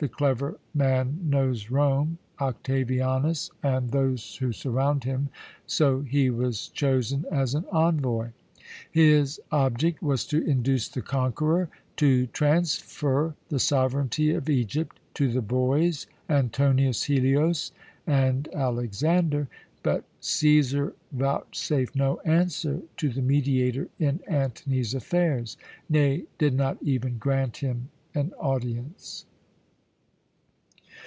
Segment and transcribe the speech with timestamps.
[0.00, 5.28] The clever man knows Rome, Octavianus, and those who surround him,
[5.66, 8.28] so he was chosen as an envoy.
[8.92, 15.42] His object was to induce the conqueror to transfer the sovereignty of Egypt to the
[15.42, 17.72] boys Antonius Helios,
[18.06, 19.48] and Alexander,
[19.82, 25.56] but Cæsar vouchsafed no answer to the mediator in Antony's affairs
[25.88, 29.24] nay, did not even grant him an audience.